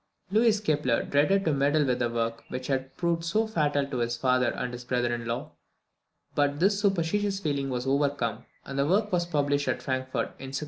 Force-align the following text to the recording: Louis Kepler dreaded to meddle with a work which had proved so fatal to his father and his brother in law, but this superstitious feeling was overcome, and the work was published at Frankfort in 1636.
Louis 0.31 0.59
Kepler 0.59 1.03
dreaded 1.03 1.45
to 1.45 1.53
meddle 1.53 1.85
with 1.85 2.01
a 2.01 2.09
work 2.09 2.43
which 2.49 2.65
had 2.65 2.97
proved 2.97 3.23
so 3.23 3.45
fatal 3.45 3.85
to 3.85 3.99
his 3.99 4.17
father 4.17 4.47
and 4.49 4.73
his 4.73 4.83
brother 4.83 5.13
in 5.13 5.25
law, 5.27 5.51
but 6.33 6.59
this 6.59 6.79
superstitious 6.81 7.39
feeling 7.39 7.69
was 7.69 7.85
overcome, 7.85 8.45
and 8.65 8.79
the 8.79 8.87
work 8.87 9.11
was 9.11 9.27
published 9.27 9.67
at 9.67 9.83
Frankfort 9.83 10.33
in 10.39 10.49
1636. 10.53 10.59